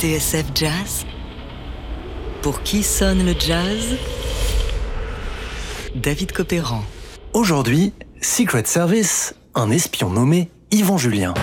[0.00, 1.04] TSF Jazz
[2.40, 3.98] Pour qui sonne le jazz?
[5.94, 6.82] David Copéran.
[7.34, 7.92] Aujourd'hui,
[8.22, 11.34] Secret Service, un espion nommé Yvon Julien.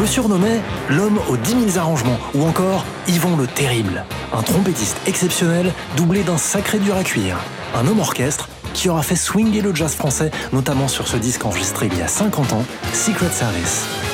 [0.00, 5.74] Le surnommait l'homme aux 10 000 arrangements ou encore Yvon le Terrible, un trompettiste exceptionnel
[5.94, 7.36] doublé d'un sacré dur à cuire,
[7.74, 11.90] un homme orchestre qui aura fait swinger le jazz français, notamment sur ce disque enregistré
[11.92, 14.09] il y a 50 ans, Secret Service.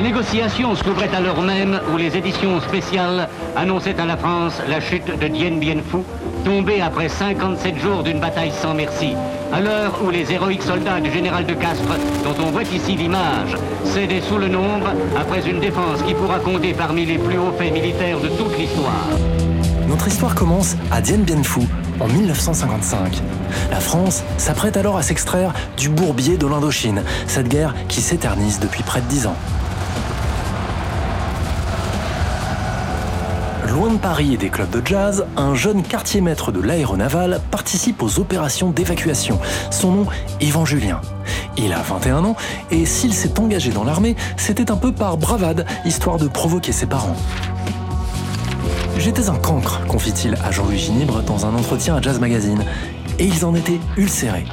[0.00, 4.80] Ces négociations s'ouvraient à l'heure même où les éditions spéciales annonçaient à la France la
[4.80, 5.98] chute de Dien Bien Phu,
[6.42, 9.12] tombé après 57 jours d'une bataille sans merci.
[9.52, 13.58] À l'heure où les héroïques soldats du général de Castres, dont on voit ici l'image,
[13.84, 14.88] cédaient sous le nombre
[15.18, 19.06] après une défense qui pourra compter parmi les plus hauts faits militaires de toute l'histoire.
[19.86, 21.60] Notre histoire commence à Dien Bien Phu,
[22.00, 23.20] en 1955.
[23.70, 28.82] La France s'apprête alors à s'extraire du bourbier de l'Indochine, cette guerre qui s'éternise depuis
[28.82, 29.36] près de dix ans.
[33.70, 38.18] Loin de Paris et des clubs de jazz, un jeune quartier-maître de l'aéronaval participe aux
[38.18, 39.38] opérations d'évacuation.
[39.70, 40.06] Son nom,
[40.40, 41.00] Yvan Julien.
[41.56, 42.36] Il a 21 ans
[42.72, 46.86] et s'il s'est engagé dans l'armée, c'était un peu par bravade, histoire de provoquer ses
[46.86, 47.14] parents.
[48.98, 52.64] J'étais un cancre, confie-t-il à Jean-Louis Ginibre dans un entretien à Jazz Magazine,
[53.20, 54.46] et ils en étaient ulcérés.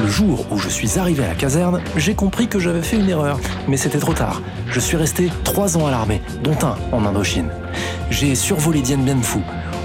[0.00, 3.08] Le jour où je suis arrivé à la caserne, j'ai compris que j'avais fait une
[3.08, 4.42] erreur, mais c'était trop tard.
[4.68, 7.50] Je suis resté trois ans à l'armée, dont un en Indochine.
[8.10, 9.16] J'ai survolé Dien Bien.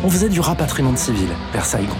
[0.03, 1.95] On faisait du rapatriement de civils vers Saigon.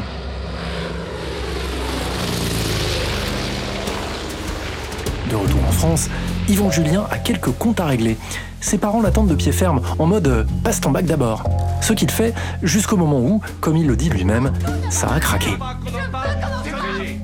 [5.30, 6.10] De retour en France,
[6.48, 8.18] Yvon Julien a quelques comptes à régler.
[8.60, 11.44] Ses parents l'attendent de pied ferme, en mode euh, passe ton bac d'abord.
[11.82, 14.54] Ce qu'il fait jusqu'au moment où, comme il le dit lui-même,
[14.92, 15.50] ça a craqué.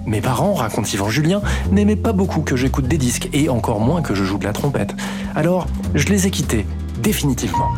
[0.08, 1.42] Mes parents, raconte Yvan Julien,
[1.72, 4.54] n'aimaient pas beaucoup que j'écoute des disques et encore moins que je joue de la
[4.54, 4.96] trompette.
[5.36, 6.66] Alors, je les ai quittés,
[7.04, 7.70] définitivement.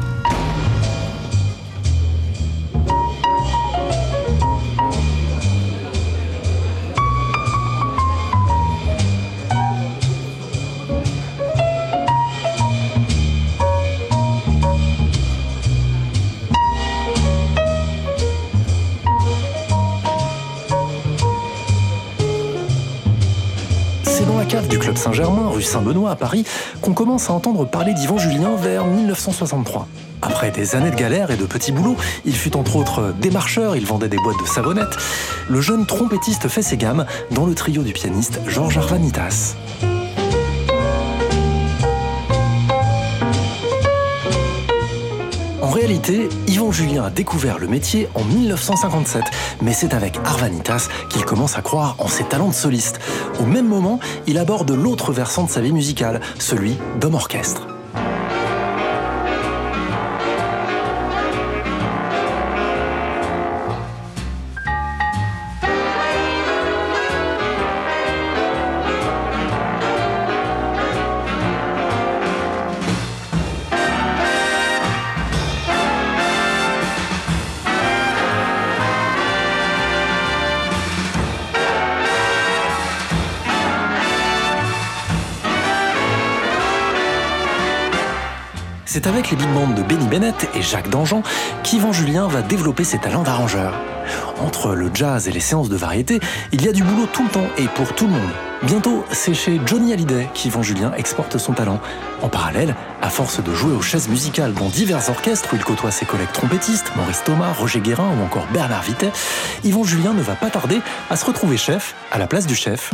[25.00, 26.44] Saint-Germain, rue Saint-Benoît à Paris,
[26.82, 29.88] qu'on commence à entendre parler d'Yvan Julien vers 1963.
[30.22, 31.96] Après des années de galère et de petits boulots,
[32.26, 34.98] il fut entre autres démarcheur, il vendait des boîtes de savonnettes.
[35.50, 39.56] Le jeune trompettiste fait ses gammes dans le trio du pianiste Georges Arvanitas.
[45.70, 49.22] En réalité, Yvan Julien a découvert le métier en 1957,
[49.62, 53.00] mais c'est avec Arvanitas qu'il commence à croire en ses talents de soliste.
[53.40, 57.69] Au même moment, il aborde l'autre versant de sa vie musicale, celui d'homme orchestre.
[89.02, 91.24] C'est avec les big bands de Benny Bennett et Jacques Dangean
[91.64, 93.74] qu'Yvan Julien va développer ses talents d'arrangeur.
[94.42, 96.20] Entre le jazz et les séances de variété,
[96.52, 98.30] il y a du boulot tout le temps et pour tout le monde.
[98.64, 101.80] Bientôt, c'est chez Johnny Hallyday qu'Yvan Julien exporte son talent.
[102.22, 105.92] En parallèle, à force de jouer aux chaises musicales dans divers orchestres où il côtoie
[105.92, 109.14] ses collègues trompettistes, Maurice Thomas, Roger Guérin ou encore Bernard Vitet,
[109.64, 112.94] Yvan Julien ne va pas tarder à se retrouver chef à la place du chef.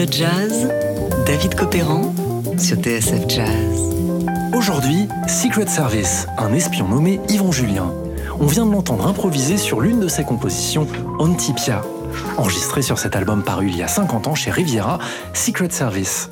[0.00, 0.66] Le jazz
[1.26, 2.14] David Copéran
[2.56, 3.94] sur TSF Jazz.
[4.54, 7.92] Aujourd'hui, Secret Service, un espion nommé Yvon Julien.
[8.40, 10.86] On vient de l'entendre improviser sur l'une de ses compositions,
[11.18, 11.82] Antipia.
[12.38, 15.00] Enregistré sur cet album paru il y a 50 ans chez Riviera,
[15.34, 16.30] Secret Service.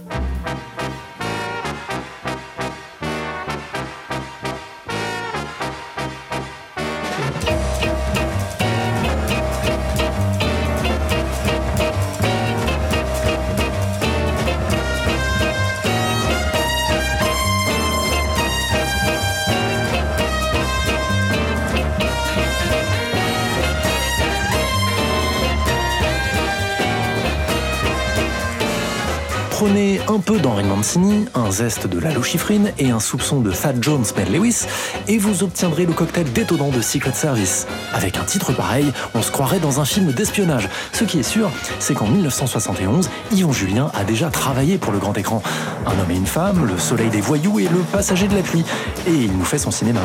[29.68, 33.74] Prenez un peu d'Henri Mancini, un zeste de Lalo Schifrin et un soupçon de Fat
[33.78, 34.64] Jones Ben Lewis,
[35.08, 37.66] et vous obtiendrez le cocktail détonnant de Secret Service.
[37.92, 40.70] Avec un titre pareil, on se croirait dans un film d'espionnage.
[40.94, 41.50] Ce qui est sûr,
[41.80, 45.42] c'est qu'en 1971, Yvon Julien a déjà travaillé pour le grand écran.
[45.84, 48.64] Un homme et une femme, le soleil des voyous et le passager de la pluie.
[49.06, 50.00] Et il nous fait son cinéma.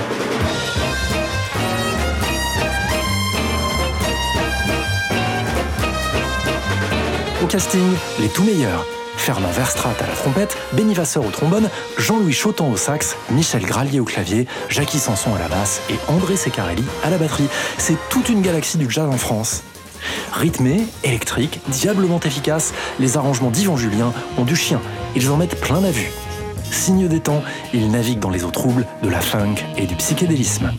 [7.41, 8.85] Au casting, les tout meilleurs.
[9.23, 14.01] Fernand Verstrat à la trompette, Benny Vasseur au trombone, Jean-Louis Chotan au sax, Michel Gralier
[14.01, 17.47] au clavier, Jackie Sanson à la basse et André Secarelli à la batterie.
[17.77, 19.63] C'est toute une galaxie du jazz en France.
[20.33, 24.81] Rythmé, électrique, diablement efficace, les arrangements d'Yvan Julien ont du chien.
[25.15, 26.11] Ils en mettent plein la vue.
[26.69, 30.69] Signe des temps, ils naviguent dans les eaux troubles de la funk et du psychédélisme.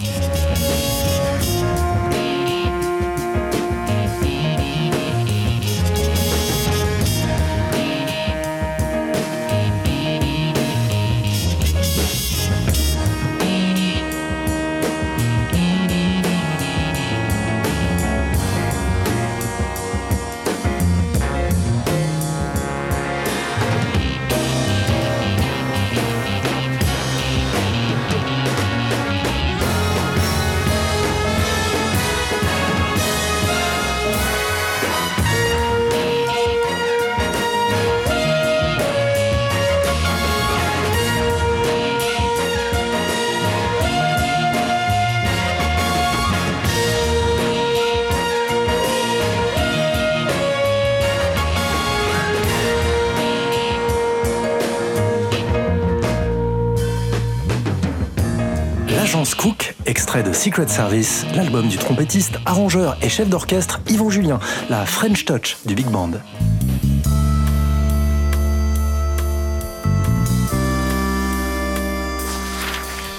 [60.35, 65.75] Secret Service, l'album du trompettiste, arrangeur et chef d'orchestre Yvon Julien, la French Touch du
[65.75, 66.11] Big Band.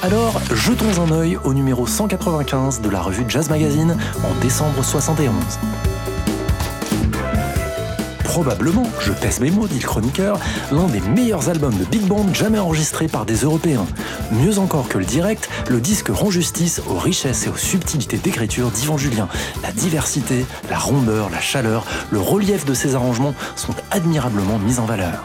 [0.04, 5.34] Alors, jetons un œil au numéro 195 de la revue Jazz Magazine en décembre 71.
[8.36, 12.34] Probablement, je pèse mes mots, dit le chroniqueur, l'un des meilleurs albums de big band
[12.34, 13.86] jamais enregistrés par des Européens.
[14.30, 18.72] Mieux encore que le direct, le disque rend justice aux richesses et aux subtilités d'écriture
[18.72, 19.30] d'Yvan Julien.
[19.64, 24.86] La diversité, la rondeur, la chaleur, le relief de ses arrangements sont admirablement mis en
[24.86, 25.24] valeur.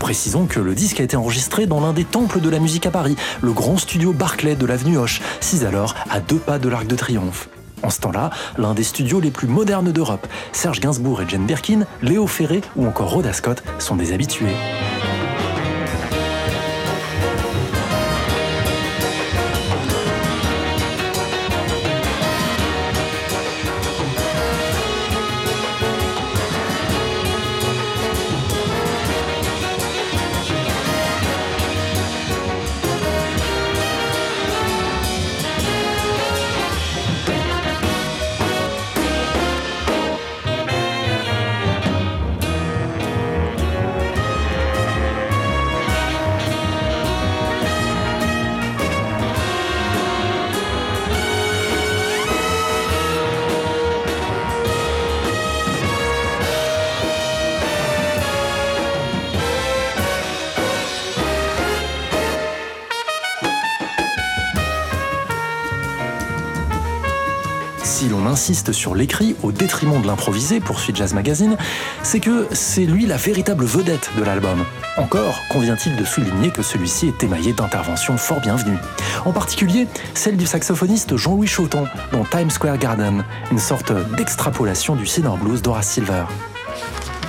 [0.00, 2.90] Précisons que le disque a été enregistré dans l'un des temples de la musique à
[2.90, 6.88] Paris, le grand studio Barclay de l'avenue Hoche, sis alors à deux pas de l'Arc
[6.88, 7.48] de Triomphe.
[7.82, 10.26] En ce temps-là, l'un des studios les plus modernes d'Europe.
[10.52, 14.54] Serge Gainsbourg et Jane Birkin, Léo Ferré ou encore Rhoda Scott sont des habitués.
[67.92, 71.58] Si l'on insiste sur l'écrit au détriment de l'improvisé, poursuit Jazz Magazine,
[72.02, 74.64] c'est que c'est lui la véritable vedette de l'album.
[74.96, 78.78] Encore convient-il de souligner que celui-ci est émaillé d'interventions fort bienvenues.
[79.26, 85.04] En particulier, celle du saxophoniste Jean-Louis Choton dans Times Square Garden, une sorte d'extrapolation du
[85.04, 86.24] Sinner Blues d'Horace Silver.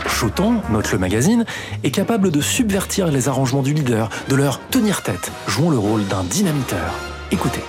[0.08, 1.44] Choton, note le magazine,
[1.84, 6.08] est capable de subvertir les arrangements du leader, de leur tenir tête, jouant le rôle
[6.08, 6.94] d'un dynamiteur.
[7.32, 7.64] Écoutez.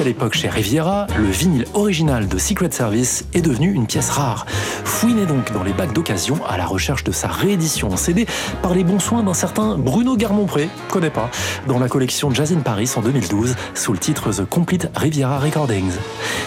[0.00, 4.46] À l'époque chez Riviera, le vinyle original de Secret Service est devenu une pièce rare.
[4.84, 8.26] Fouinez donc dans les bacs d'occasion à la recherche de sa réédition en CD
[8.62, 11.30] par les bons soins d'un certain Bruno Garmont-Pré, connais pas,
[11.68, 15.92] dans la collection Jazz in Paris en 2012 sous le titre The Complete Riviera Recordings.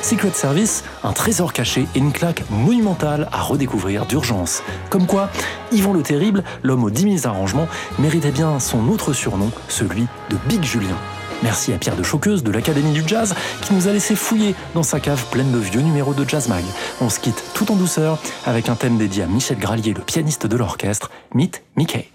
[0.01, 4.63] Secret Service, un trésor caché et une claque monumentale à redécouvrir d'urgence.
[4.89, 5.29] Comme quoi,
[5.71, 7.67] Yvon le Terrible, l'homme aux 10 000 arrangements,
[7.99, 10.97] méritait bien son autre surnom, celui de Big Julien.
[11.45, 14.81] Merci à Pierre de Choqueuse de l'Académie du Jazz qui nous a laissé fouiller dans
[14.81, 16.63] sa cave pleine de vieux numéros de Jazz Mag.
[17.01, 20.47] On se quitte tout en douceur avec un thème dédié à Michel Gralier, le pianiste
[20.47, 22.09] de l'orchestre, Meet Mickey.